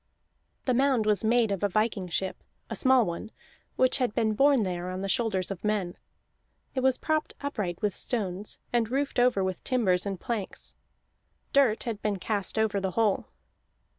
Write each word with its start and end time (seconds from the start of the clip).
The 0.65 0.73
mound 0.73 1.05
was 1.05 1.23
made 1.23 1.51
of 1.51 1.61
a 1.61 1.69
viking 1.69 2.07
ship, 2.07 2.43
a 2.71 2.75
small 2.75 3.05
one, 3.05 3.29
which 3.75 3.99
had 3.99 4.15
been 4.15 4.33
borne 4.33 4.63
there 4.63 4.89
on 4.89 5.01
the 5.01 5.07
shoulders 5.07 5.51
of 5.51 5.63
men. 5.63 5.95
It 6.73 6.79
was 6.79 6.97
propped 6.97 7.35
upright 7.41 7.83
with 7.83 7.93
stones, 7.93 8.57
and 8.73 8.89
roofed 8.89 9.19
over 9.19 9.43
with 9.43 9.63
timbers 9.63 10.07
and 10.07 10.19
planks; 10.19 10.75
dirt 11.53 11.83
had 11.83 12.01
been 12.01 12.17
cast 12.17 12.57
over 12.57 12.81
the 12.81 12.91
whole. 12.97 13.27